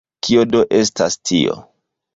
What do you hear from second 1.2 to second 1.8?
tio?